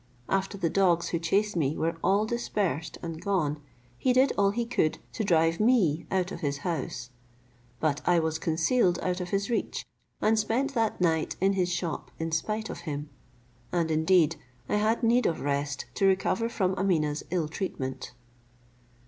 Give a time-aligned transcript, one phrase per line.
[0.29, 3.61] After the dogs who chased me were all dispersed and gone,
[3.99, 7.11] he did all he could to drive me out of his house,
[7.79, 9.85] but I was concealed out of his reach,
[10.19, 13.09] and spent that night in his shop in spite of him;
[13.71, 14.37] and indeed
[14.67, 18.13] I had need of rest to recover from Ameeneh's ill treatment.